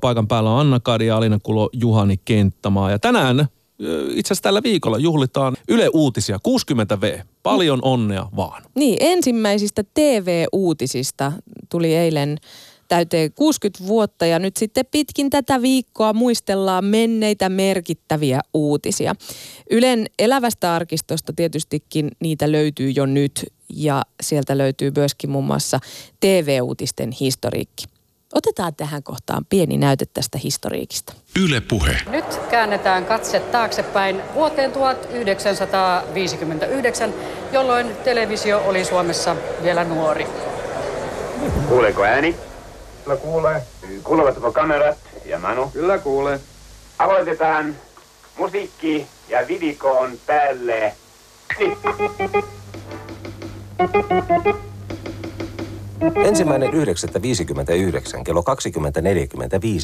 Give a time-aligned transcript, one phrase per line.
[0.00, 2.90] Paikan päällä on Anna Kadi, Alina Kulo, Juhani Kenttämaa.
[2.90, 3.46] Ja tänään,
[4.10, 7.24] itse asiassa tällä viikolla, juhlitaan Yle Uutisia 60V.
[7.42, 8.62] Paljon onnea vaan.
[8.74, 11.32] Niin, ensimmäisistä TV-uutisista
[11.68, 12.38] tuli eilen
[12.88, 19.14] täyteen 60 vuotta ja nyt sitten pitkin tätä viikkoa muistellaan menneitä merkittäviä uutisia.
[19.70, 25.80] Ylen elävästä arkistosta tietystikin niitä löytyy jo nyt ja sieltä löytyy myöskin muun muassa
[26.20, 27.95] TV-uutisten historiikki.
[28.36, 31.12] Otetaan tähän kohtaan pieni näyte tästä historiikista.
[31.44, 31.96] Yle Puhe.
[32.10, 37.14] Nyt käännetään katse taaksepäin vuoteen 1959,
[37.52, 40.26] jolloin televisio oli Suomessa vielä nuori.
[41.68, 42.36] Kuuleeko ääni?
[43.04, 43.62] Kyllä kuulee.
[44.04, 45.70] Kuuluvatko kamerat ja Manu?
[45.72, 46.40] Kyllä kuulee.
[46.98, 47.76] Aloitetaan
[48.38, 50.94] musiikki ja video on päälle.
[56.00, 58.44] Ensimmäinen 9.59 kello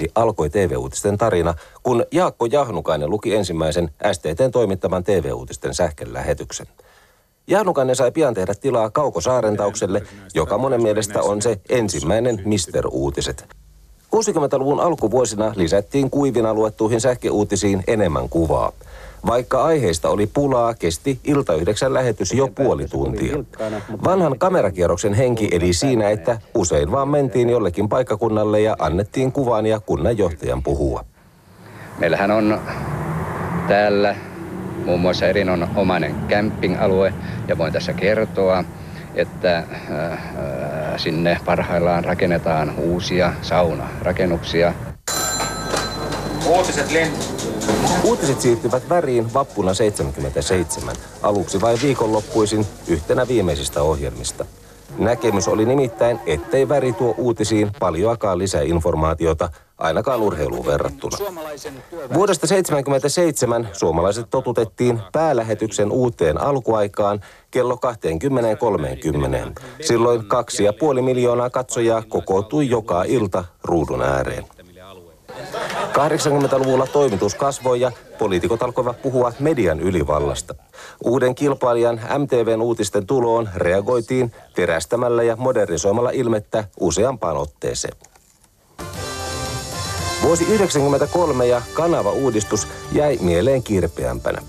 [0.04, 6.66] 20.45 alkoi TV-uutisten tarina, kun Jaakko Jahnukainen luki ensimmäisen STTn toimittaman TV-uutisten sähkölähetyksen.
[7.46, 10.02] Jahnukainen sai pian tehdä tilaa Kauko Saarentaukselle,
[10.34, 13.48] joka monen mielestä on se ensimmäinen Mister Uutiset.
[14.16, 18.72] 60-luvun alkuvuosina lisättiin kuivina luettuihin sähköuutisiin enemmän kuvaa.
[19.26, 23.36] Vaikka aiheista oli pulaa, kesti ilta yhdeksän lähetys jo puoli tuntia.
[24.04, 29.80] Vanhan kamerakierroksen henki eli siinä, että usein vaan mentiin jollekin paikkakunnalle ja annettiin kuvan ja
[29.80, 31.04] kunnanjohtajan puhua.
[31.98, 32.60] Meillähän on
[33.68, 34.16] täällä
[34.86, 37.14] muun muassa erinomainen camping-alue
[37.48, 38.64] ja voin tässä kertoa,
[39.14, 44.74] että äh, äh, sinne parhaillaan rakennetaan uusia saunarakennuksia.
[46.46, 47.32] Uutiset lent.
[48.04, 54.44] Uutiset siirtyvät väriin vappuna 77, aluksi vain viikonloppuisin yhtenä viimeisistä ohjelmista.
[54.98, 61.16] Näkemys oli nimittäin, ettei väri tuo uutisiin paljoakaan lisäinformaatiota, ainakaan urheiluun verrattuna.
[62.14, 67.20] Vuodesta 1977 suomalaiset totutettiin päälähetyksen uuteen alkuaikaan
[67.50, 67.78] kello
[69.56, 69.62] 20.30.
[69.80, 74.44] Silloin kaksi ja puoli miljoonaa katsojaa kokoutui joka ilta ruudun ääreen.
[75.92, 80.54] 80-luvulla toimitus kasvoi ja poliitikot alkoivat puhua median ylivallasta.
[81.04, 87.96] Uuden kilpailijan MTVn uutisten tuloon reagoitiin terästämällä ja modernisoimalla ilmettä useampaan otteeseen.
[90.22, 94.42] Vuosi 1993 ja kanava-uudistus jäi mieleen kirpeämpänä.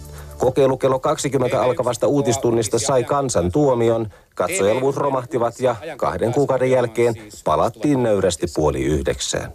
[0.43, 8.03] Kokeilu kello 20 alkavasta uutistunnista sai kansan tuomion, katsojaluvut romahtivat ja kahden kuukauden jälkeen palattiin
[8.03, 9.53] nöyrästi puoli yhdeksään.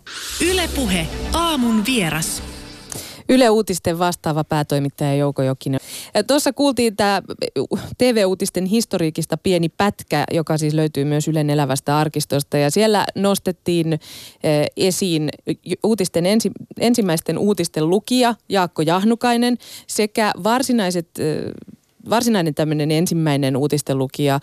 [0.50, 1.06] Yle Puhe.
[1.32, 2.42] Aamun vieras.
[3.28, 5.80] Yle Uutisten vastaava päätoimittaja Jouko Jokinen.
[6.26, 7.22] Tuossa kuultiin tämä
[7.98, 12.58] TV-uutisten historiikista pieni pätkä, joka siis löytyy myös Ylen elävästä arkistosta.
[12.58, 15.28] Ja siellä nostettiin eh, esiin
[15.84, 16.50] uutisten ensi,
[16.80, 21.52] ensimmäisten uutisten lukija Jaakko Jahnukainen sekä varsinaiset eh,
[22.10, 24.40] varsinainen tämmöinen ensimmäinen uutisten lukija äh,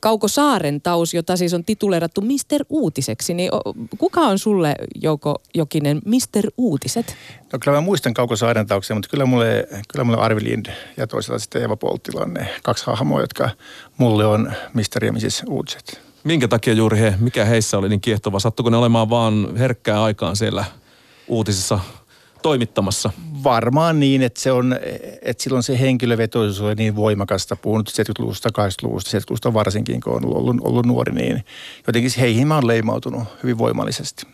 [0.00, 3.34] Kauko Saaren taus, jota siis on tituleerattu Mister Uutiseksi.
[3.34, 3.50] Niin
[3.98, 7.16] kuka on sulle, Jouko Jokinen, Mister Uutiset?
[7.52, 10.66] No kyllä mä muistan Kauko Saaren tauksen, mutta kyllä mulle, kyllä mulle Arvi Lind
[10.96, 13.50] ja toisaalta sitten Eva Polttila on ne kaksi hahmoa, jotka
[13.96, 15.42] mulle on Mister ja Mrs.
[15.48, 16.00] Uutiset.
[16.24, 18.40] Minkä takia juuri he, mikä heissä oli niin kiehtova?
[18.40, 20.64] Sattuiko ne olemaan vaan herkkää aikaan siellä
[21.28, 21.80] uutisissa
[22.42, 23.10] toimittamassa?
[23.44, 24.76] Varmaan niin, että, se on,
[25.22, 30.26] että silloin se henkilövetoisuus oli niin voimakasta, puhun nyt 70-luvusta, 80-luvusta, 70-luvusta varsinkin, kun on
[30.26, 31.44] ollut, ollut nuori, niin
[31.86, 34.26] jotenkin heihin mä oon leimautunut hyvin voimallisesti.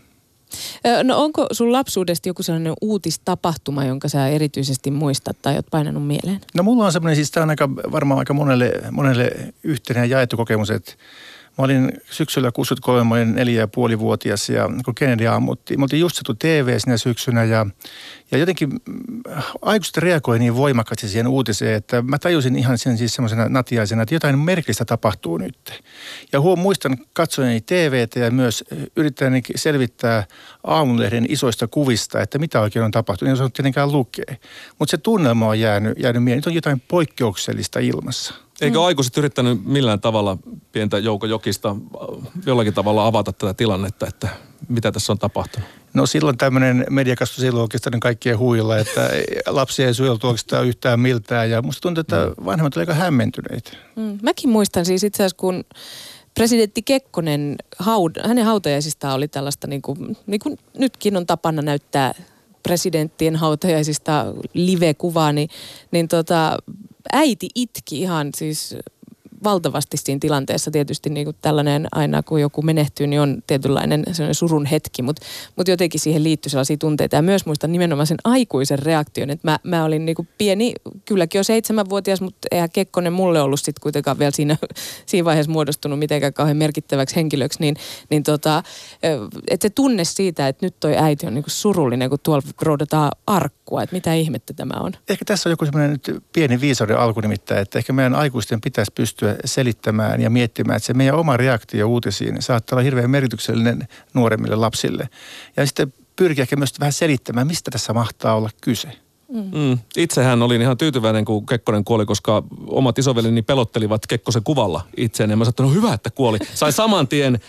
[1.02, 6.40] No onko sun lapsuudesta joku sellainen uutistapahtuma, jonka sä erityisesti muistat tai oot painanut mieleen?
[6.54, 9.30] No mulla on semmoinen, siis tämä on aika, varmaan aika monelle, monelle
[9.62, 10.92] yhteinen ja jaettu kokemus, että
[11.58, 15.80] Mä olin syksyllä 63, mä olin neljä ja puoli vuotias ja kun Kennedy ammuttiin.
[15.80, 17.66] Me oltiin just saatu TV sinä syksynä ja,
[18.30, 19.22] ja jotenkin mm,
[19.62, 24.14] aikuiset reagoi niin voimakkaasti siihen uutiseen, että mä tajusin ihan sen siis semmoisena natiaisena, että
[24.14, 25.82] jotain merkillistä tapahtuu nyt.
[26.32, 28.64] Ja huom, muistan katsojani TVtä ja myös
[28.96, 30.24] yrittäni selvittää
[30.64, 33.28] aamulehden isoista kuvista, että mitä oikein on tapahtunut.
[33.28, 34.34] En osannut tietenkään lukea.
[34.78, 36.38] Mutta se tunnelma on jäänyt, jäänyt mieleen.
[36.38, 38.34] Nyt on jotain poikkeuksellista ilmassa.
[38.60, 40.38] Eikö aikuiset yrittänyt millään tavalla
[40.74, 44.28] pientä Jouko Jokista äh, jollakin tavalla avata tätä tilannetta, että
[44.68, 45.68] mitä tässä on tapahtunut?
[45.94, 49.10] No silloin tämmöinen mediakasvu silloin oikeastaan kaikkien huilla, että
[49.46, 51.50] lapsia ei suojeltu oikeastaan yhtään miltään.
[51.50, 53.70] Ja musta tuntuu, että vanhemmat olivat aika hämmentyneitä.
[53.96, 54.18] Mm.
[54.22, 55.64] Mäkin muistan siis itse asiassa, kun
[56.34, 62.14] presidentti Kekkonen, haud, hänen hautajaisistaan oli tällaista, niin kuin, niin kuin nytkin on tapana näyttää
[62.62, 65.48] presidenttien hautajaisista live-kuvaa, niin,
[65.90, 66.56] niin tota,
[67.12, 68.76] äiti itki ihan siis
[69.44, 70.70] valtavasti siinä tilanteessa.
[70.70, 75.22] Tietysti niin kuin tällainen aina, kun joku menehtyy, niin on tietynlainen surun hetki, mutta
[75.56, 77.16] mut jotenkin siihen liittyy sellaisia tunteita.
[77.16, 80.74] Ja myös muistan nimenomaan sen aikuisen reaktion, että mä, mä olin niin kuin pieni,
[81.04, 84.56] kylläkin jo seitsemänvuotias, mutta eihän Kekkonen mulle ollut sitten kuitenkaan vielä siinä,
[85.06, 87.76] siinä vaiheessa muodostunut mitenkään kauhean merkittäväksi henkilöksi, niin,
[88.10, 88.62] niin tota,
[89.50, 93.10] että se tunne siitä, että nyt toi äiti on niin kuin surullinen, kun tuolla roudataan
[93.26, 94.92] arkkua, että mitä ihmettä tämä on.
[95.08, 96.00] Ehkä tässä on joku semmoinen
[96.32, 100.94] pieni viisauden alku nimittäin, että ehkä meidän aikuisten pitäisi pystyä selittämään ja miettimään, että se
[100.94, 105.08] meidän oma reaktio uutisiin saattaa olla hirveän merkityksellinen nuoremmille lapsille.
[105.56, 108.88] Ja sitten pyrkiä ehkä myös vähän selittämään, mistä tässä mahtaa olla kyse.
[109.28, 109.78] Mm.
[109.96, 115.30] Itsehän olin ihan tyytyväinen, kun Kekkonen kuoli, koska omat isovelini pelottelivat Kekkosen kuvalla itseään.
[115.30, 116.38] Ja mä sanoin, no hyvä, että kuoli.
[116.54, 117.40] Sai saman tien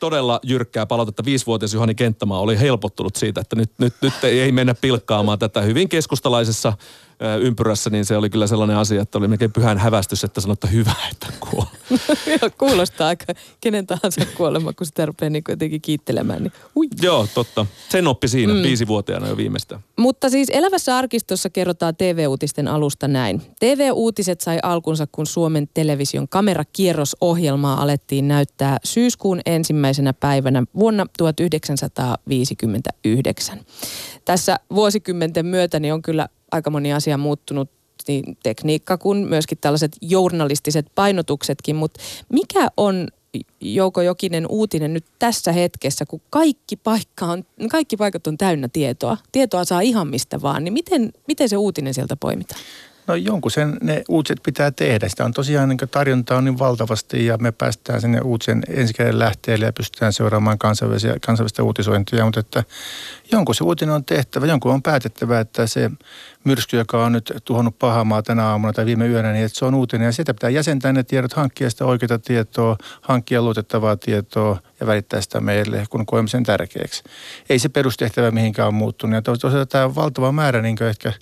[0.00, 1.24] todella jyrkkää palautetta.
[1.24, 5.88] Viisivuotias Juhani Kenttämaa oli helpottunut siitä, että nyt, nyt, nyt ei mennä pilkkaamaan tätä hyvin
[5.88, 6.72] keskustalaisessa
[7.40, 10.92] ympyrässä, niin se oli kyllä sellainen asia, että oli melkein pyhän hävästys, että sanoi, hyvä,
[11.12, 11.77] että kuoli.
[12.58, 13.24] Kuulostaa aika
[13.60, 16.42] kenen tahansa kuolema, kun sitä rupeaa niin jotenkin kiittelemään.
[16.42, 16.86] Niin, ui.
[17.02, 17.66] Joo, totta.
[17.88, 18.62] Sen oppi siinä, mm.
[18.62, 19.80] viisivuotiaana jo viimeistä.
[19.96, 23.42] Mutta siis Elävässä arkistossa kerrotaan TV-uutisten alusta näin.
[23.60, 33.60] TV-uutiset sai alkunsa, kun Suomen television kamerakierrosohjelmaa alettiin näyttää syyskuun ensimmäisenä päivänä vuonna 1959.
[34.24, 37.77] Tässä vuosikymmenten myötä niin on kyllä aika moni asia muuttunut
[38.08, 42.00] niin tekniikka kuin myöskin tällaiset journalistiset painotuksetkin, mutta
[42.32, 43.08] mikä on
[43.60, 49.16] Jouko Jokinen uutinen nyt tässä hetkessä, kun kaikki, paikka on, kaikki paikat on täynnä tietoa.
[49.32, 52.60] Tietoa saa ihan mistä vaan, niin miten, miten se uutinen sieltä poimitaan?
[53.08, 55.08] No jonkun sen ne uutiset pitää tehdä.
[55.08, 59.64] Sitä on tosiaan niin tarjontaa on niin valtavasti ja me päästään sinne uutisen ensikäden lähteelle
[59.64, 62.24] ja pystytään seuraamaan kansainvälisiä, kansainvälistä uutisointia.
[62.24, 62.64] Mutta että
[63.32, 65.90] jonkun se uutinen on tehtävä, jonkun on päätettävä, että se
[66.44, 69.74] myrsky, joka on nyt tuhonnut pahamaa tänä aamuna tai viime yönä, niin että se on
[69.74, 70.04] uutinen.
[70.04, 75.20] Ja sieltä pitää jäsentää ne tiedot, hankkia sitä oikeaa tietoa, hankkia luotettavaa tietoa ja välittää
[75.20, 77.02] sitä meille, kun koemme sen tärkeäksi.
[77.50, 79.14] Ei se perustehtävä mihinkään ole muuttunut.
[79.14, 81.12] Ja tosiaan tämä valtava määrä niin ehkä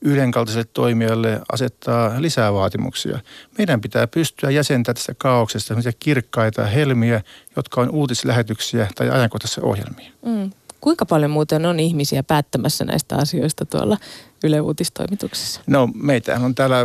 [0.00, 3.18] yhdenkaltaiselle toimijalle asettaa lisää vaatimuksia.
[3.58, 7.22] Meidän pitää pystyä jäsentämään tästä kaauksesta kirkkaita helmiä,
[7.56, 10.10] jotka on uutislähetyksiä tai ajankohtaisia ohjelmia.
[10.26, 10.50] Mm.
[10.86, 13.96] Kuinka paljon muuten on ihmisiä päättämässä näistä asioista tuolla
[14.44, 15.60] Yle Uutistoimituksessa?
[15.66, 16.76] No meitä on täällä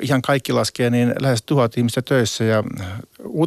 [0.00, 2.64] ihan kaikki laskee niin lähes tuhat ihmistä töissä ja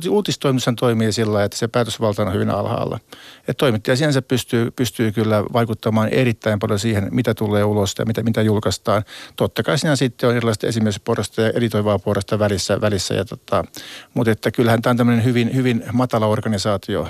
[0.09, 2.99] uutistoimitus toimii sillä että se päätösvalta on hyvin alhaalla.
[3.47, 8.23] Et toimittaja sinänsä pystyy, pystyy kyllä vaikuttamaan erittäin paljon siihen, mitä tulee ulos ja mitä,
[8.23, 9.03] mitä julkaistaan.
[9.35, 13.65] Totta kai siinä sitten on erilaista esimiesporrasta ja editoivaa porrasta välissä, välissä ja tota,
[14.13, 17.07] mutta että kyllähän tämä on tämmöinen hyvin, hyvin matala organisaatio,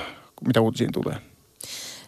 [0.48, 1.37] mitä uutisiin tulee.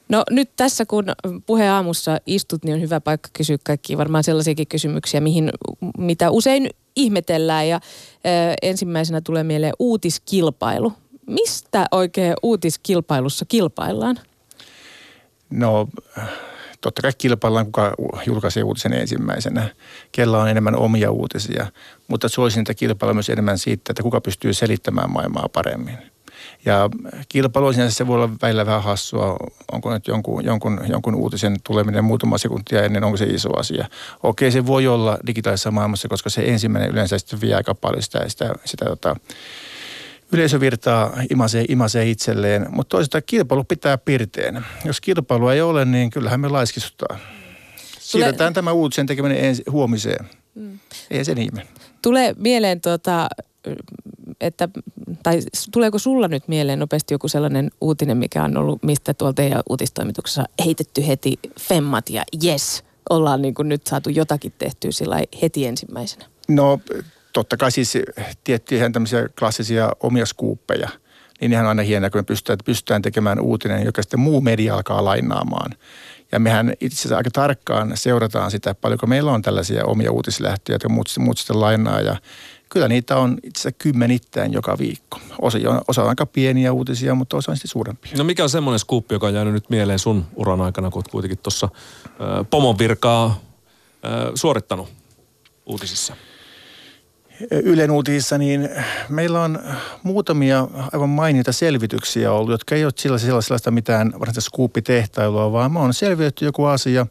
[0.09, 1.05] No nyt tässä, kun
[1.45, 5.51] puheaamussa istut, niin on hyvä paikka kysyä kaikki varmaan sellaisiakin kysymyksiä, mihin,
[5.97, 7.67] mitä usein ihmetellään.
[7.67, 10.93] Ja ö, ensimmäisenä tulee mieleen uutiskilpailu.
[11.27, 14.19] Mistä oikein uutiskilpailussa kilpaillaan?
[15.49, 15.87] No
[16.81, 17.93] totta kai kilpaillaan, kuka
[18.25, 19.69] julkaisee uutisen ensimmäisenä.
[20.11, 21.67] Kella on enemmän omia uutisia,
[22.07, 25.97] mutta suosin, että kilpailla myös enemmän siitä, että kuka pystyy selittämään maailmaa paremmin.
[26.65, 26.89] Ja
[27.29, 29.37] kilpailu sinänsä se voi olla välillä vähän hassua,
[29.71, 33.87] onko nyt jonkun, jonkun, jonkun uutisen tuleminen muutama sekuntia ennen, onko se iso asia.
[34.23, 38.29] Okei, se voi olla digitaalisessa maailmassa, koska se ensimmäinen yleensä sitten vie aika paljon sitä,
[38.29, 39.15] sitä, sitä tota,
[40.31, 44.65] yleisövirtaa imasee, imasee itselleen, mutta toisaalta kilpailu pitää pirteen.
[44.85, 47.19] Jos kilpailu ei ole, niin kyllähän me laiskistutaan.
[47.99, 48.55] Siirretään Tule...
[48.55, 50.29] tämä uutisen tekeminen ensi, huomiseen.
[50.55, 50.79] Mm.
[51.11, 51.67] Ei sen ihme.
[52.01, 53.27] Tulee mieleen tuota,
[54.41, 54.69] että,
[55.23, 55.39] tai
[55.71, 60.45] tuleeko sulla nyt mieleen nopeasti joku sellainen uutinen, mikä on ollut, mistä tuolta teidän uutistoimituksessa
[60.65, 66.25] heitetty heti femmat ja yes, ollaan niin kuin nyt saatu jotakin tehtyä sillä heti ensimmäisenä?
[66.47, 66.79] No
[67.33, 67.97] totta kai siis
[68.43, 70.89] tiettyjä tämmöisiä klassisia omia skuuppeja,
[71.41, 75.05] niin ihan aina hienoa, kun me pystytään, pystytään tekemään uutinen, joka sitten muu media alkaa
[75.05, 75.71] lainaamaan.
[76.31, 80.89] Ja mehän itse asiassa aika tarkkaan seurataan sitä, paljonko meillä on tällaisia omia uutislähtöjä, jotka
[80.89, 82.01] muut, muut sitten lainaa.
[82.01, 82.15] Ja
[82.69, 85.19] kyllä niitä on itse kymmenittäin joka viikko.
[85.41, 88.11] Osa on, osa on aika pieniä uutisia, mutta osa on sitten suurempia.
[88.17, 91.07] No mikä on semmoinen skuppi, joka on jäänyt nyt mieleen sun uran aikana, kun olet
[91.07, 91.69] kuitenkin tuossa
[92.49, 94.89] pomon virkaa äh, suorittanut
[95.65, 96.13] uutisissa?
[97.51, 98.69] Ylen uutisissa, niin
[99.09, 99.59] meillä on
[100.03, 105.93] muutamia aivan mainita selvityksiä ollut, jotka ei ole sellaista, sellaista mitään varsinaista skuuppitehtailua, vaan on
[105.93, 107.07] selvitetty joku asia.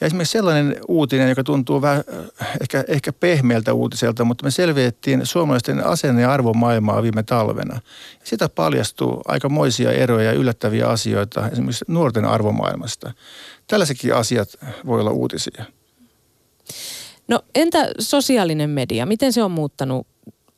[0.00, 2.04] Ja esimerkiksi sellainen uutinen, joka tuntuu vähän
[2.60, 7.80] ehkä, ehkä pehmeältä uutiselta, mutta me selvitettiin suomalaisten asenne- ja arvomaailmaa viime talvena.
[8.24, 13.12] Sitä paljastuu aikamoisia eroja ja yllättäviä asioita esimerkiksi nuorten arvomaailmasta.
[13.66, 14.48] Tällaisetkin asiat
[14.86, 15.64] voi olla uutisia.
[17.28, 20.06] No entä sosiaalinen media, miten se on muuttanut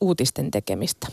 [0.01, 1.07] uutisten tekemistä?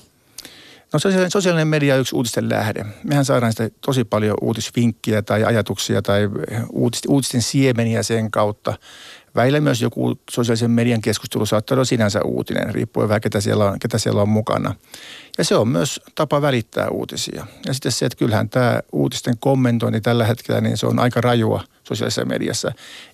[0.92, 0.98] No
[1.28, 2.86] sosiaalinen, media on yksi uutisten lähde.
[3.04, 6.28] Mehän saadaan sitä tosi paljon uutisvinkkiä tai ajatuksia tai
[6.70, 8.74] uutisten, uutisten siemeniä sen kautta.
[9.34, 13.78] Välillä myös joku sosiaalisen median keskustelu saattaa olla sinänsä uutinen, riippuen vähän ketä siellä, on,
[13.78, 14.74] ketä siellä on mukana.
[15.38, 17.46] Ja se on myös tapa välittää uutisia.
[17.66, 21.64] Ja sitten se, että kyllähän tämä uutisten kommentointi tällä hetkellä, niin se on aika rajua
[21.84, 22.72] sosiaalisessa mediassa.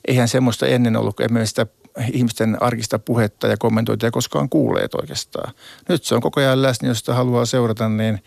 [0.09, 1.67] Eihän semmoista ennen ollut, kun emme sitä
[2.13, 5.55] ihmisten arkista puhetta ja kommentointia koskaan kuulleet oikeastaan.
[5.89, 8.21] Nyt se on koko ajan läsnä, jos sitä haluaa seurata, niin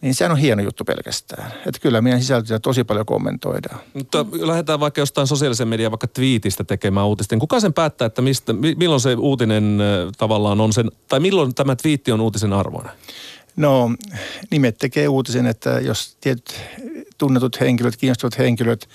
[0.00, 1.52] niin sehän on hieno juttu pelkästään.
[1.66, 3.80] Että kyllä meidän sisältöjä tosi paljon kommentoidaan.
[3.94, 7.38] Mutta lähdetään vaikka jostain sosiaalisen median vaikka twiitistä tekemään uutisten.
[7.38, 9.78] Kuka sen päättää, että mistä, milloin se uutinen
[10.18, 12.92] tavallaan on sen, tai milloin tämä twiitti on uutisen arvoinen?
[13.56, 13.90] No
[14.50, 16.60] nimet tekee uutisen, että jos tietyt
[17.18, 18.88] tunnetut henkilöt, kiinnostuvat henkilöt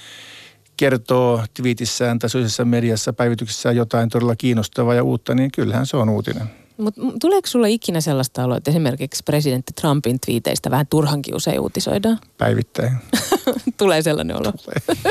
[0.81, 6.09] kertoo twiitissään tai sosiaalisessa mediassa päivityksessään jotain todella kiinnostavaa ja uutta, niin kyllähän se on
[6.09, 6.60] uutinen.
[6.81, 12.19] Mutta tuleeko sulla ikinä sellaista oloa, että esimerkiksi presidentti Trumpin twiiteistä vähän turhankin usein uutisoidaan?
[12.37, 12.91] Päivittäin.
[13.77, 14.51] Tulee sellainen olo.
[14.51, 15.07] Tulee.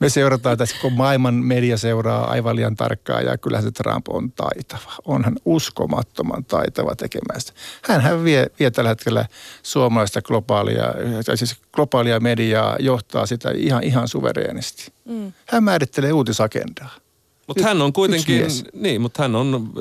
[0.00, 4.32] Me seurataan tässä, kun maailman media seuraa aivan liian tarkkaan ja kyllä se Trump on
[4.32, 4.92] taitava.
[5.04, 7.52] Onhan uskomattoman taitava tekemään sitä.
[7.82, 9.26] Hänhän vie, vie tällä hetkellä
[9.62, 10.94] suomalaista globaalia,
[11.34, 14.92] siis globaalia mediaa, johtaa sitä ihan, ihan suvereenisti.
[15.04, 15.32] Mm.
[15.46, 17.05] Hän määrittelee uutisagendaa.
[17.46, 19.72] Mutta hän on kuitenkin, niin, mutta hän on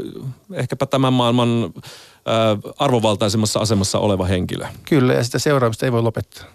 [0.53, 4.65] ehkäpä tämän maailman äh, arvovaltaisemmassa asemassa oleva henkilö.
[4.89, 6.45] Kyllä, ja sitä seuraamista ei voi lopettaa.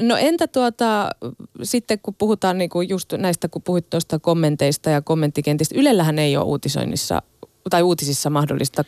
[0.00, 1.10] No entä tuota,
[1.62, 6.44] sitten kun puhutaan niinku just näistä, kun puhuit tuosta kommenteista ja kommenttikentistä, Ylellähän ei ole
[6.44, 7.22] uutisoinnissa
[7.70, 8.84] tai uutisissa mahdollista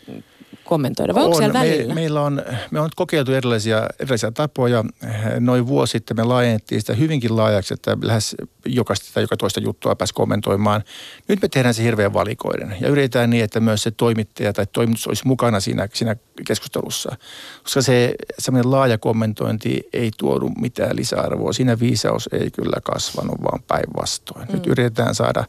[0.65, 1.95] kommentoida, vai on, onko siellä välillä?
[1.95, 4.85] Me, meillä on, me on kokeiltu erilaisia, erilaisia tapoja.
[5.41, 8.37] Noin vuosi sitten me laajennettiin sitä hyvinkin laajaksi, että lähes
[8.67, 10.85] jokaista tai joka toista juttua pääsi kommentoimaan.
[11.29, 15.07] Nyt me tehdään se hirveän valikoiden ja yritetään niin, että myös se toimittaja tai toimitus
[15.07, 17.17] olisi mukana siinä, siinä keskustelussa.
[17.62, 21.53] Koska se semmoinen laaja kommentointi ei tuodu mitään lisäarvoa.
[21.53, 24.49] Siinä viisaus ei kyllä kasvanut, vaan päinvastoin.
[24.49, 24.55] Mm.
[24.55, 25.45] Nyt yritetään saada,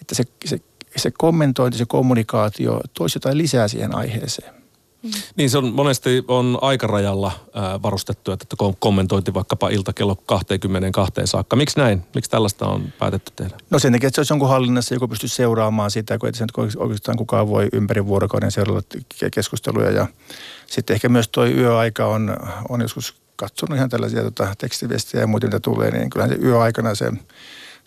[0.00, 0.58] että se, se
[0.96, 4.58] se kommentointi, se kommunikaatio toisi jotain lisää siihen aiheeseen.
[5.02, 5.10] Mm.
[5.36, 11.56] Niin se on monesti on aikarajalla ää, varustettu, että kommentointi vaikkapa ilta kello 22 saakka.
[11.56, 12.02] Miksi näin?
[12.14, 13.56] Miksi tällaista on päätetty tehdä?
[13.70, 17.16] No sen takia, että se olisi jonkun hallinnassa, joku pystyy seuraamaan sitä, kun ei oikeastaan
[17.16, 18.98] kukaan voi ympäri vuorokauden seurata
[19.32, 19.90] keskusteluja.
[19.90, 20.06] Ja
[20.66, 22.36] sitten ehkä myös tuo yöaika on,
[22.68, 26.94] on joskus katsonut ihan tällaisia tota, tekstiviestejä ja muita, mitä tulee, niin kyllähän se yöaikana
[26.94, 27.12] se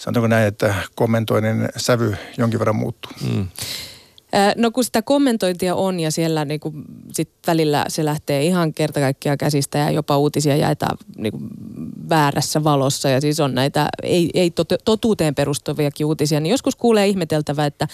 [0.01, 3.11] sanotaanko näin, että kommentoinnin sävy jonkin verran muuttuu.
[3.33, 3.47] Mm.
[4.55, 8.99] No kun sitä kommentointia on ja siellä niin kuin sit välillä se lähtee ihan kerta
[8.99, 11.47] kaikkiaan käsistä ja jopa uutisia jaetaan niin kuin
[12.09, 14.53] väärässä valossa ja siis on näitä ei, ei
[14.85, 17.87] totuuteen perustuviakin uutisia, niin joskus kuulee ihmeteltävä, että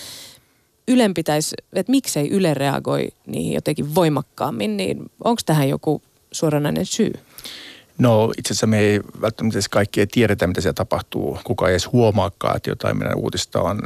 [0.88, 7.14] Ylen pitäisi, että miksei Yle reagoi niihin jotenkin voimakkaammin, niin onko tähän joku suoranainen syy?
[7.98, 11.40] No itse asiassa me ei välttämättä kaikki ei tiedetä, mitä siellä tapahtuu.
[11.44, 13.82] Kuka ei edes huomaakaan, että jotain meidän uutista on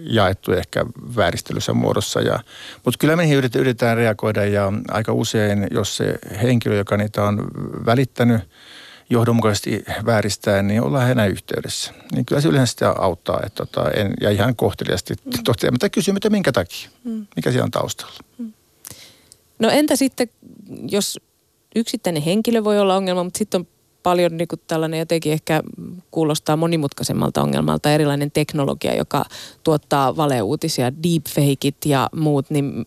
[0.00, 2.20] jaettu ehkä vääristelyssä muodossa.
[2.20, 2.40] Ja,
[2.84, 7.48] mutta kyllä me yritetään reagoida ja aika usein, jos se henkilö, joka niitä on
[7.86, 8.40] välittänyt,
[9.10, 11.94] johdonmukaisesti vääristää, niin ollaan hänen yhteydessä.
[12.12, 15.32] Niin kyllä se yleensä sitä auttaa että tota, en, ja ihan kohteliasti mm.
[15.44, 17.26] toteamatta kysyä, että minkä takia, mm.
[17.36, 18.18] mikä siellä on taustalla.
[18.38, 18.52] Mm.
[19.58, 20.28] No entä sitten,
[20.90, 21.20] jos
[21.76, 23.66] yksittäinen henkilö voi olla ongelma, mutta sitten on
[24.02, 25.62] paljon niin kuin tällainen jotenkin ehkä
[26.10, 29.24] kuulostaa monimutkaisemmalta ongelmalta erilainen teknologia, joka
[29.64, 32.82] tuottaa valeuutisia, deepfakeit ja muut, niin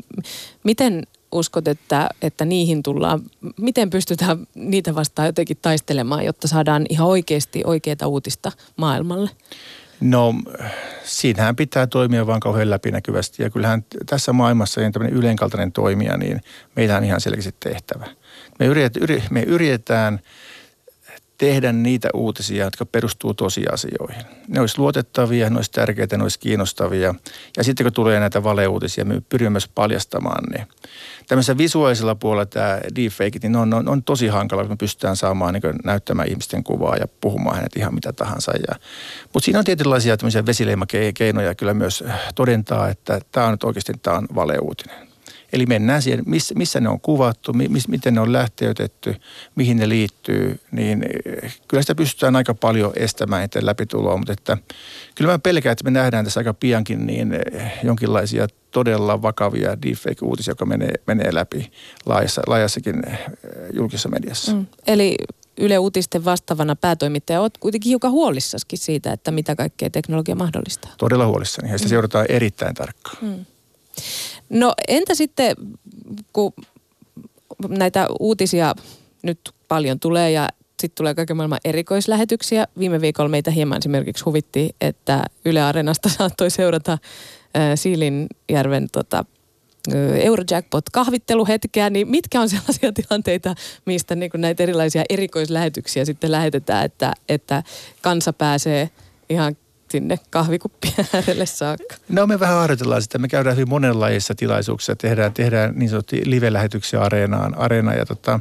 [0.64, 3.22] miten uskot, että, että niihin tullaan,
[3.62, 9.30] miten pystytään niitä vastaan jotenkin taistelemaan, jotta saadaan ihan oikeasti oikeaa uutista maailmalle?
[10.02, 10.34] No
[11.04, 16.42] siinähän pitää toimia vaan kauhean läpinäkyvästi ja kyllähän tässä maailmassa niin tämmöinen ylenkaltainen toimija, niin
[16.76, 18.08] meillä on ihan selkeästi tehtävä.
[18.60, 20.20] Me, yritet, yri, me yritetään
[21.38, 24.24] tehdä niitä uutisia, jotka perustuu tosiasioihin.
[24.48, 27.16] Ne olisi luotettavia, ne olisi tärkeitä, ne olisi kiinnostavia.
[27.58, 30.68] Ja sitten kun tulee näitä valeuutisia, me pyrimme myös paljastamaan ne.
[31.28, 35.54] Tämmöisellä visuaalisella puolella tämä deepfake, niin on, on, on tosi hankala, kun me pystytään saamaan
[35.54, 38.52] niin näyttämään ihmisten kuvaa ja puhumaan hänet ihan mitä tahansa.
[38.52, 38.76] Ja,
[39.34, 42.04] mutta siinä on tietynlaisia tämmöisiä vesileimakeinoja kyllä myös
[42.36, 45.13] todentaa, että tämä on nyt oikeasti tämä on valeuutinen.
[45.54, 49.16] Eli mennään siihen, missä, missä ne on kuvattu, miss, miten ne on lähteytetty,
[49.56, 54.58] mihin ne liittyy, niin eh, kyllä sitä pystytään aika paljon estämään eteen läpituloa, mutta että
[55.16, 60.52] kyllä mä pelkään, että me nähdään tässä aika piankin niin eh, jonkinlaisia todella vakavia deepfake-uutisia,
[60.52, 61.72] joka menee, menee läpi
[62.06, 63.20] laajassa, laajassakin eh,
[63.74, 64.54] julkisessa mediassa.
[64.54, 64.66] Mm.
[64.88, 65.16] Eli
[65.58, 70.92] Yle Uutisten vastaavana päätoimittaja olet kuitenkin hiukan huolissaskin siitä, että mitä kaikkea teknologia mahdollistaa.
[70.98, 71.90] Todella huolissani ja sitä mm.
[71.90, 73.18] seurataan erittäin tarkkaan.
[73.22, 73.46] Mm.
[74.54, 75.56] No entä sitten,
[76.34, 76.54] kun
[77.68, 78.76] näitä uutisia
[79.24, 80.50] nyt paljon tulee ja
[80.82, 82.68] sitten tulee kaiken maailman erikoislähetyksiä.
[82.80, 86.98] Viime viikolla meitä hieman esimerkiksi huvitti, että Yle Areenasta saattoi seurata
[87.76, 89.26] Siilinjärven tota,
[90.22, 93.56] Eurojackpot-kahvitteluhetkeä, niin mitkä on sellaisia tilanteita,
[93.86, 97.64] mistä niin näitä erilaisia erikoislähetyksiä sitten lähetetään, että, että
[98.02, 98.90] kansa pääsee
[99.30, 99.56] ihan
[99.94, 101.96] sinne kahvikuppien äärelle saakka?
[102.10, 103.18] No me vähän harjoitellaan sitä.
[103.18, 104.96] Me käydään hyvin monenlaisissa tilaisuuksissa.
[104.96, 107.58] Tehdään, tehdään niin sanottuja live-lähetyksiä areenaan.
[107.58, 108.40] Areena ja tota,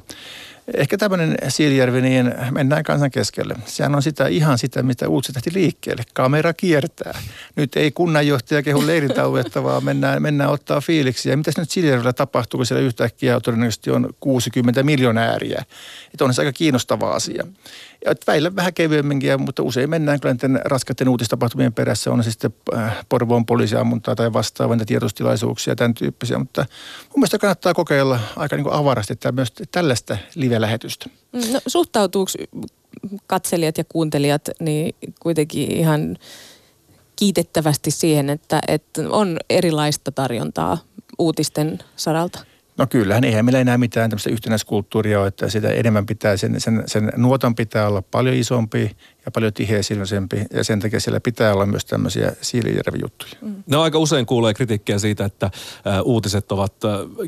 [0.74, 3.54] Ehkä tämmöinen Siilijärvi, niin mennään kansan keskelle.
[3.66, 6.02] Sehän on sitä, ihan sitä, mitä uutiset lähti liikkeelle.
[6.14, 7.18] Kamera kiertää.
[7.56, 11.30] Nyt ei kunnanjohtaja kehu leirintäaluetta, vaan mennään, mennään ottaa fiiliksi.
[11.30, 15.64] Ja mitäs nyt Siilijärvellä tapahtuu, kun siellä yhtäkkiä todennäköisesti on 60 miljonääriä.
[16.14, 17.46] Että on se aika kiinnostava asia.
[18.04, 22.10] Ja väillä vähän kevyemminkin, mutta usein mennään kyllä näiden raskaiden uutistapahtumien perässä.
[22.10, 26.38] On se sitten äh, Porvoon poliisiammuntaa tai vastaavaa tiedostilaisuuksia, tämän tyyppisiä.
[26.38, 26.66] Mutta
[27.02, 30.16] mun mielestä kannattaa kokeilla aika niin kuin avarasti että myös tällaista
[30.62, 31.10] live-lähetystä.
[31.32, 32.30] No, suhtautuuko
[33.26, 36.16] katselijat ja kuuntelijat niin kuitenkin ihan
[37.16, 40.78] kiitettävästi siihen, että, että on erilaista tarjontaa
[41.18, 42.44] uutisten saralta?
[42.78, 46.82] No kyllähän, eihän meillä enää mitään tämmöistä yhtenäiskulttuuria ole, että sitä enemmän pitää, sen, sen,
[46.86, 51.66] sen nuotan pitää olla paljon isompi ja paljon tiheäsilmäisempi ja sen takia siellä pitää olla
[51.66, 53.32] myös tämmöisiä siilijärvijuttuja.
[53.42, 53.62] Mm.
[53.66, 55.50] No aika usein kuulee kritiikkiä siitä, että
[56.04, 56.74] uutiset ovat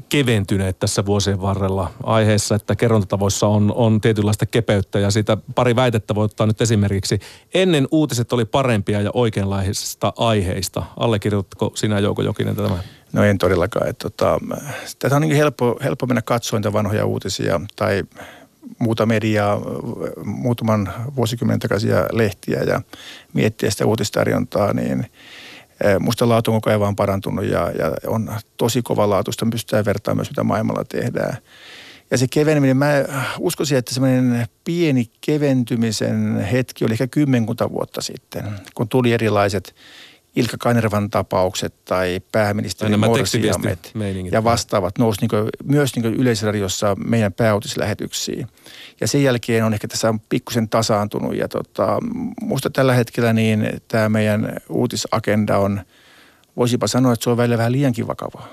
[0.08, 6.14] keventyneet tässä vuosien varrella aiheessa, että kerrontatavoissa on, on tietynlaista kepeyttä ja siitä pari väitettä
[6.14, 7.18] voi ottaa nyt esimerkiksi.
[7.54, 10.82] Ennen uutiset oli parempia ja oikeanlaisista aiheista.
[10.96, 12.78] Allekirjoitatko sinä Jouko Jokinen tämä?
[13.12, 13.88] No en todellakaan.
[13.88, 14.40] Että, tota,
[14.98, 18.02] tätä on niin helppo, helppo mennä katsomaan niitä vanhoja uutisia tai
[18.78, 19.60] muuta mediaa,
[20.24, 22.80] muutaman vuosikymmenen takaisia lehtiä ja
[23.32, 25.06] miettiä sitä uutistarjontaa, niin
[25.84, 29.46] eh, musta laatu on koko ajan vaan parantunut ja, ja on tosi kova laatuista.
[29.50, 31.36] Pystytään vertaamaan myös, mitä maailmalla tehdään.
[32.10, 32.92] Ja se keveneminen, mä
[33.38, 38.44] uskoisin, että semmoinen pieni keventymisen hetki oli ehkä kymmenkunta vuotta sitten,
[38.74, 39.74] kun tuli erilaiset
[40.36, 43.92] Ilkka Kanervan tapaukset tai pääministeri Morsiamet
[44.32, 48.46] ja vastaavat nousi niin myös niin yleisradiossa meidän pääuutislähetyksiin.
[49.00, 51.98] Ja sen jälkeen on ehkä tässä on pikkusen tasaantunut ja tota,
[52.40, 55.80] musta tällä hetkellä niin tämä meidän uutisagenda on,
[56.56, 58.48] voisipa sanoa, että se on välillä vähän liiankin vakavaa.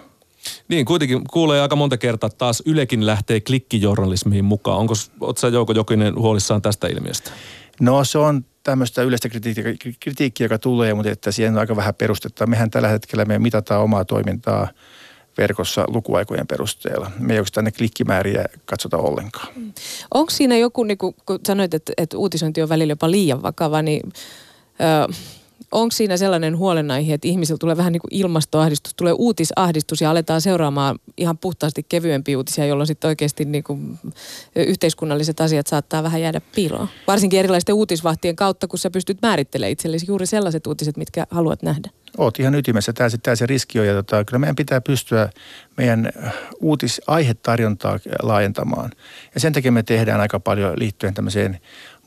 [0.68, 4.78] Niin, kuitenkin kuulee aika monta kertaa taas Ylekin lähtee klikkijournalismiin mukaan.
[4.78, 7.32] Onko, oletko Jouko Jokinen huolissaan tästä ilmiöstä?
[7.80, 11.96] No se on tämmöistä yleistä kritiikkiä, kritiikkiä, joka tulee, mutta että siihen on aika vähän
[11.96, 12.48] perustetta.
[12.48, 14.68] Mehän tällä hetkellä me mitataan omaa toimintaa
[15.38, 17.12] verkossa lukuaikojen perusteella.
[17.20, 19.48] Me ei oikeastaan ne klikkimääriä katsota ollenkaan.
[19.56, 19.74] Mm.
[20.14, 21.14] Onko siinä joku, niin kun
[21.48, 24.14] sanoit, että, että uutisointi on välillä jopa liian vakava, niin...
[24.82, 25.16] Öö,
[25.72, 30.42] onko siinä sellainen huolenaihe, että ihmisillä tulee vähän niin kuin ilmastoahdistus, tulee uutisahdistus ja aletaan
[30.42, 34.00] seuraamaan ihan puhtaasti kevyempiä uutisia, jolloin sitten oikeasti niin kuin
[34.56, 36.88] yhteiskunnalliset asiat saattaa vähän jäädä piiloon.
[37.08, 41.90] Varsinkin erilaisten uutisvahtien kautta, kun sä pystyt määrittelemään itsellesi juuri sellaiset uutiset, mitkä haluat nähdä.
[42.18, 42.94] Oot ihan ytimessä.
[42.94, 45.30] Tämä, tämä se riski on ja tota, kyllä meidän pitää pystyä
[45.78, 46.12] meidän
[46.62, 48.92] uutisaihetarjontaa laajentamaan.
[49.34, 51.60] Ja sen takia me tehdään aika paljon liittyen tämmöiseen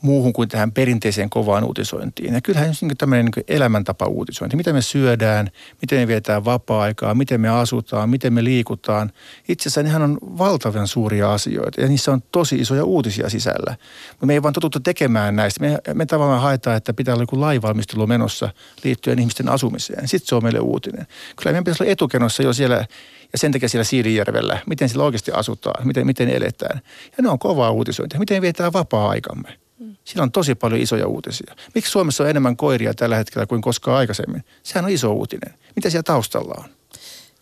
[0.04, 2.34] muuhun kuin tähän perinteiseen kovaan uutisointiin.
[2.34, 4.56] Ja kyllähän niin tämmöinen niin elämäntapa uutisointi.
[4.56, 5.50] Miten me syödään,
[5.82, 9.12] miten me vietään vapaa-aikaa, miten me asutaan, miten me liikutaan.
[9.48, 13.76] Itse asiassa nehän on valtavan suuria asioita ja niissä on tosi isoja uutisia sisällä.
[14.22, 15.60] Me ei vaan totuttu tekemään näistä.
[15.60, 18.48] Me, me tavallaan haetaan, että pitää olla joku lainvalmistelu menossa
[18.84, 20.08] liittyen ihmisten asumiseen.
[20.08, 21.06] Sitten se on meille uutinen.
[21.36, 22.86] Kyllä meidän pitäisi olla etukenossa jo siellä
[23.32, 26.80] ja sen takia siellä Siirijärvellä, miten siellä oikeasti asutaan, miten, miten eletään.
[27.16, 28.18] Ja ne on kovaa uutisointia.
[28.18, 29.63] Miten vietään vapaa-aikamme.
[30.04, 31.54] Siinä on tosi paljon isoja uutisia.
[31.74, 34.44] Miksi Suomessa on enemmän koiria tällä hetkellä kuin koskaan aikaisemmin?
[34.62, 35.54] Sehän on iso uutinen.
[35.76, 36.70] Mitä siellä taustalla on?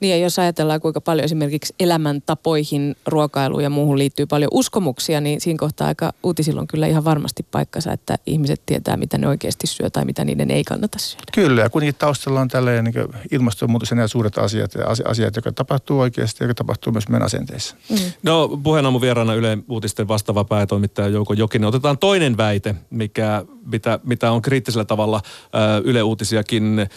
[0.02, 5.40] Niin ja jos ajatellaan kuinka paljon esimerkiksi elämäntapoihin, ruokailuun ja muuhun liittyy paljon uskomuksia, niin
[5.40, 9.66] siinä kohtaa aika uutisilla on kyllä ihan varmasti paikkansa, että ihmiset tietää, mitä ne oikeasti
[9.66, 11.22] syö tai mitä niiden ei kannata syödä.
[11.32, 15.52] Kyllä ja kuitenkin taustalla on tällainen niin ilmastonmuutos ja nämä suuret asiat, ja asiat, jotka
[15.52, 17.76] tapahtuu oikeasti ja jotka tapahtuu myös meidän asenteissa.
[17.90, 17.96] Mm.
[18.22, 21.68] No puheenaamu vieraana Yle Uutisten vastaava päätoimittaja Jouko Jokinen.
[21.68, 26.88] Otetaan toinen väite, mikä, mitä, mitä on kriittisellä tavalla äh, Yle Uutisiakin äh,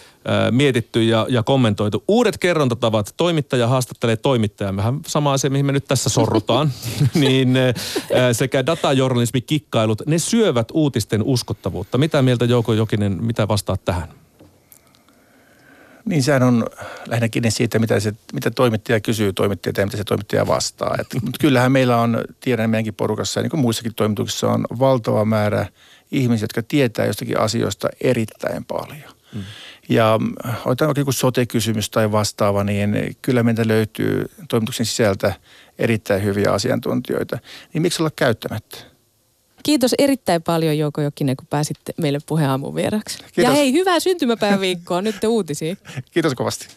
[0.51, 2.03] mietitty ja, ja kommentoitu.
[2.07, 3.13] Uudet kerrontatavat tavat.
[3.17, 6.71] Toimittaja haastattelee toimittajaa, vähän sama asia, mihin me nyt tässä sorrutaan,
[7.13, 7.57] niin
[8.31, 11.97] sekä datajournalismi kikkailut, ne syövät uutisten uskottavuutta.
[11.97, 14.07] Mitä mieltä Jouko Jokinen, mitä vastaat tähän?
[16.05, 16.65] Niin sehän on
[17.07, 20.95] lähinnä kiinni siitä, mitä, se, mitä toimittaja kysyy toimittajalta ja mitä se toimittaja vastaa.
[20.99, 25.25] Et, mutta kyllähän meillä on, tiedän meidänkin porukassa ja niin kuin muissakin toimituksissa on valtava
[25.25, 25.65] määrä
[26.11, 29.14] ihmisiä, jotka tietää jostakin asioista erittäin paljon.
[29.33, 29.43] Mm.
[29.89, 30.19] Ja
[30.65, 35.33] otetaan joku sote-kysymys tai vastaava, niin kyllä meiltä löytyy toimituksen sisältä
[35.79, 37.39] erittäin hyviä asiantuntijoita.
[37.73, 38.77] Niin miksi olla käyttämättä?
[39.63, 43.17] Kiitos erittäin paljon Jouko Jokinen, kun pääsitte meille puheen aamun vieraksi.
[43.17, 43.43] Kiitos.
[43.43, 45.77] Ja hei, hyvää syntymäpäiväviikkoa nyt uutisiin.
[46.13, 46.67] Kiitos kovasti.